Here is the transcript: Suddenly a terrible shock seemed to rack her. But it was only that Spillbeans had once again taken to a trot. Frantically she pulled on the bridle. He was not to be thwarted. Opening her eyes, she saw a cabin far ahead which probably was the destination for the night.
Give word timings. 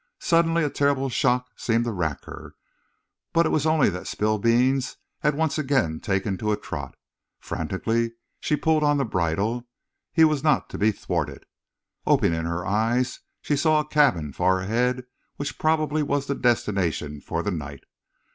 Suddenly 0.17 0.63
a 0.63 0.69
terrible 0.71 1.09
shock 1.09 1.51
seemed 1.55 1.83
to 1.83 1.91
rack 1.91 2.25
her. 2.25 2.55
But 3.33 3.45
it 3.45 3.49
was 3.49 3.67
only 3.67 3.87
that 3.91 4.07
Spillbeans 4.07 4.97
had 5.19 5.35
once 5.35 5.59
again 5.59 5.99
taken 5.99 6.39
to 6.39 6.51
a 6.51 6.57
trot. 6.57 6.95
Frantically 7.39 8.13
she 8.39 8.55
pulled 8.55 8.83
on 8.83 8.97
the 8.97 9.05
bridle. 9.05 9.67
He 10.11 10.23
was 10.23 10.43
not 10.43 10.71
to 10.71 10.79
be 10.79 10.91
thwarted. 10.91 11.45
Opening 12.07 12.45
her 12.45 12.65
eyes, 12.65 13.19
she 13.43 13.55
saw 13.55 13.79
a 13.79 13.85
cabin 13.87 14.33
far 14.33 14.61
ahead 14.61 15.05
which 15.35 15.59
probably 15.59 16.01
was 16.01 16.25
the 16.25 16.33
destination 16.33 17.21
for 17.21 17.43
the 17.43 17.51
night. 17.51 17.83